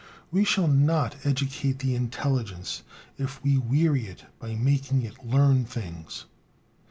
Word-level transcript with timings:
We 0.31 0.45
shall 0.45 0.67
not 0.67 1.17
educate 1.27 1.77
the 1.77 1.93
intelligence 1.93 2.81
if 3.19 3.43
we 3.43 3.59
weary 3.59 4.07
it 4.07 4.25
by 4.39 4.55
making 4.55 5.03
it 5.03 5.23
learn 5.23 5.63
things. 5.63 6.25